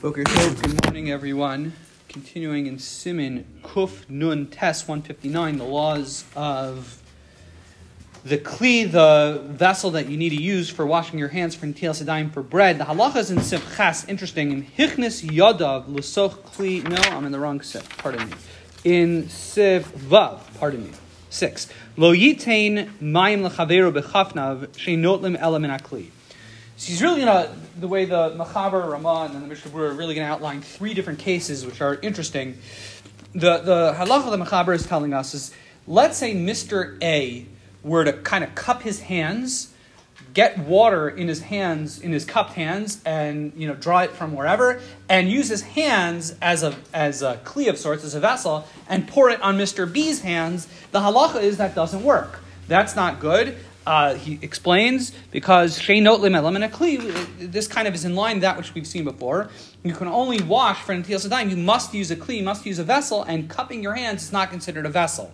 [0.00, 1.72] Boker Tov, good morning, everyone.
[2.08, 7.02] Continuing in Simin Kuf Nun Tes 159, the laws of
[8.24, 12.00] the kli, the vessel that you need to use for washing your hands for Netilas
[12.00, 12.78] Yadayim for bread.
[12.78, 14.52] The halachas in Siv Ches, interesting.
[14.52, 18.36] In Hichnis Yadav Lusoch Kli, no, I'm in the wrong Siv, pardon me.
[18.84, 20.92] In Siv Vav, pardon me,
[21.28, 21.66] six.
[21.96, 26.10] Lo Yitain Mayim Lechaveru Bechafnav Sheinot Lim Elam in Akli.
[26.78, 30.14] He's really going to, the way the Machaber, Ramah, and the Mishnah Berurah are really
[30.14, 32.58] going to outline three different cases which are interesting.
[33.32, 35.52] The, the halacha the Machaber is telling us is,
[35.88, 37.02] let's say Mr.
[37.02, 37.46] A
[37.82, 39.72] were to kind of cup his hands,
[40.34, 44.34] get water in his hands, in his cupped hands, and you know draw it from
[44.34, 48.66] wherever, and use his hands as a as a kli of sorts, as a vessel,
[48.88, 49.90] and pour it on Mr.
[49.90, 50.68] B's hands.
[50.92, 52.40] The halacha is that doesn't work.
[52.68, 53.56] That's not good.
[53.88, 55.78] Uh, he explains because.
[55.78, 59.48] This kind of is in line that which we've seen before.
[59.82, 61.48] You can only wash for netilas yadayim.
[61.48, 62.36] You must use a kli.
[62.36, 65.32] You must use a vessel, and cupping your hands is not considered a vessel.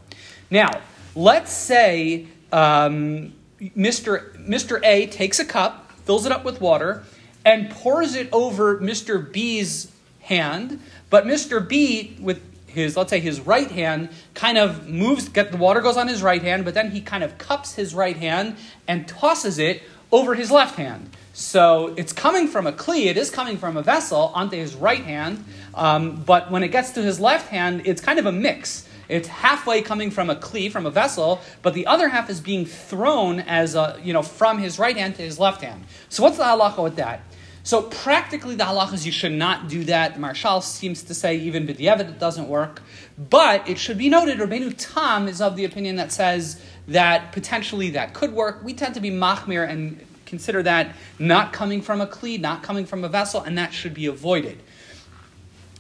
[0.53, 0.71] Now,
[1.17, 4.37] let's say um, Mr.
[4.49, 4.81] Mr.
[4.85, 7.03] A takes a cup, fills it up with water,
[7.45, 9.33] and pours it over Mr.
[9.33, 9.91] B's
[10.21, 10.81] hand.
[11.11, 11.67] But Mr.
[11.67, 12.41] B, with
[12.75, 16.23] his let's say his right hand kind of moves get the water goes on his
[16.23, 20.35] right hand but then he kind of cups his right hand and tosses it over
[20.35, 21.11] his left hand.
[21.33, 25.03] So it's coming from a kli it is coming from a vessel onto his right
[25.03, 25.45] hand
[25.75, 28.89] um, but when it gets to his left hand it's kind of a mix.
[29.09, 32.67] It's halfway coming from a kli from a vessel but the other half is being
[32.67, 35.85] thrown as a you know from his right hand to his left hand.
[36.09, 37.23] So what's the halacha with that
[37.65, 40.17] so practically, the halacha is you should not do that.
[40.17, 42.83] Maharshal seems to say even b'diavad it doesn't work.
[43.19, 47.89] But it should be noted, Rabbeinu Tam is of the opinion that says that potentially
[47.91, 48.63] that could work.
[48.63, 52.85] We tend to be machmir and consider that not coming from a kli, not coming
[52.85, 54.63] from a vessel, and that should be avoided.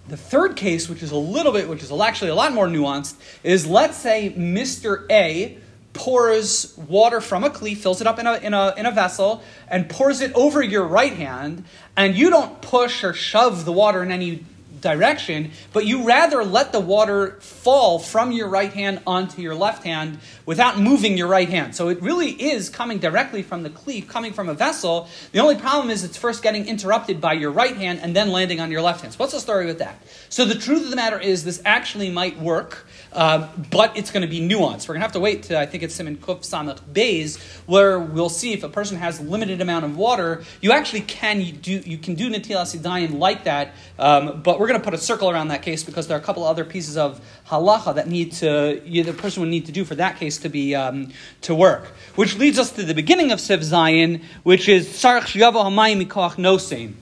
[0.08, 3.16] The third case, which is a little bit, which is actually a lot more nuanced,
[3.42, 5.04] is let's say Mr.
[5.10, 5.58] A
[5.94, 9.42] pours water from a kli, fills it up in a, in, a, in a vessel,
[9.68, 11.64] and pours it over your right hand,
[11.96, 14.44] and you don't push or shove the water in any
[14.84, 19.82] direction, but you rather let the water fall from your right hand onto your left
[19.82, 21.74] hand without moving your right hand.
[21.74, 25.08] So it really is coming directly from the kli, coming from a vessel.
[25.32, 28.60] The only problem is it's first getting interrupted by your right hand and then landing
[28.60, 29.14] on your left hand.
[29.14, 30.00] So what's the story with that?
[30.28, 32.86] So the truth of the matter is this actually might work.
[33.12, 34.88] Uh, but it's going to be nuanced.
[34.88, 37.98] We're going to have to wait to, I think it's Simon Kuf Samach Bays, where
[38.00, 41.82] we'll see if a person has limited amount of water, you actually can you do
[41.84, 45.48] you can do Natilas Yadayim like that, um, but we're going put a circle around
[45.48, 49.04] that case because there are a couple other pieces of halacha that need to you,
[49.04, 51.12] the person would need to do for that case to be um,
[51.42, 51.84] to work.
[52.16, 56.36] Which leads us to the beginning of Siv Zayin, which is Sarach Shiyavo Hamayim Mikoach
[56.36, 56.94] Nosein.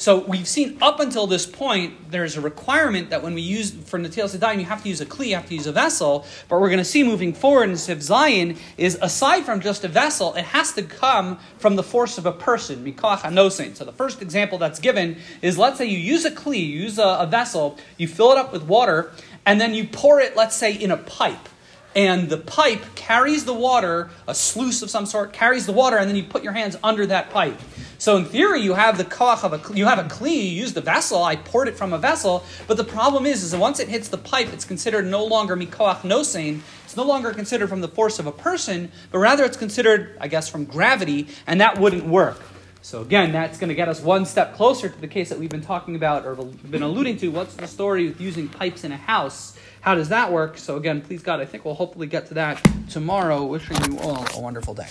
[0.00, 3.98] So we've seen up until this point, there's a requirement that when we use for
[3.98, 6.24] Natilas Yadayim, you have to use a kli, you have to use a vessel.
[6.48, 9.88] But we're going to see moving forward in Siv Zayin is aside from just a
[9.88, 13.74] vessel, it has to come from the force of a person, mikoach nosein.
[13.74, 17.00] So the first example that's given is let's say you use a kli, you use
[17.00, 19.10] a, a vessel, you fill it up with water,
[19.44, 21.48] and then you pour it, let's say, in a pipe
[21.96, 26.08] and the pipe carries the water, a sluice of some sort carries the water, and
[26.08, 27.58] then you put your hands under that pipe.
[27.98, 30.30] So in theory, you have the koch of a you have a kli.
[30.30, 31.24] You use the vessel.
[31.24, 34.18] I poured it from a vessel, but the problem is, is once it hits the
[34.18, 36.60] pipe, it's considered no longer mikoach nosein.
[36.84, 40.28] It's no longer considered from the force of a person, but rather it's considered, I
[40.28, 42.40] guess, from gravity, and that wouldn't work.
[42.82, 45.50] So again, that's going to get us one step closer to the case that we've
[45.50, 47.28] been talking about or been alluding to.
[47.28, 49.58] What's the story with using pipes in a house?
[49.80, 50.56] How does that work?
[50.56, 53.44] So again, please God, I think we'll hopefully get to that tomorrow.
[53.44, 54.88] Wishing you all a wonderful day.